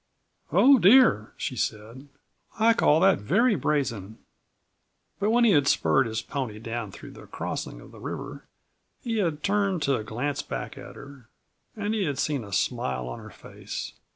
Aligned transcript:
"Oh, 0.51 0.79
dear!" 0.79 1.31
she 1.37 1.55
said, 1.55 2.07
"I 2.57 2.73
call 2.73 2.99
that 3.01 3.19
very 3.19 3.53
brazen!" 3.53 4.17
But 5.19 5.29
when 5.29 5.43
he 5.43 5.51
had 5.51 5.67
spurred 5.67 6.07
his 6.07 6.23
pony 6.23 6.57
down 6.57 6.91
through 6.91 7.11
the 7.11 7.27
crossing 7.27 7.79
of 7.79 7.91
the 7.91 7.99
river 7.99 8.47
he 9.03 9.17
had 9.19 9.43
turned 9.43 9.83
to 9.83 10.01
glance 10.03 10.41
back 10.41 10.75
at 10.75 10.95
her. 10.95 11.29
And 11.75 11.93
he 11.93 12.05
had 12.05 12.17
seen 12.17 12.43
a 12.43 12.51
smile 12.51 13.07
on 13.07 13.19
her 13.19 13.29
face. 13.29 13.93